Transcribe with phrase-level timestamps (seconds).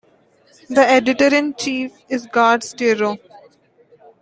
[0.67, 3.19] The editor-in-chief is Gard Steiro.